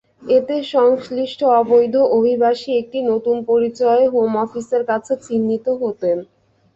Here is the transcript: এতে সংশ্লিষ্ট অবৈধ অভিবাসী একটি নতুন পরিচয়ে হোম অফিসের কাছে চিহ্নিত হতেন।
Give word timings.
এতে 0.31 0.55
সংশ্লিষ্ট 0.71 1.39
অবৈধ 1.59 1.95
অভিবাসী 2.17 2.69
একটি 2.81 2.99
নতুন 3.11 3.37
পরিচয়ে 3.49 4.03
হোম 4.07 4.31
অফিসের 4.43 4.83
কাছে 4.89 5.13
চিহ্নিত 5.25 5.65
হতেন। 5.81 6.17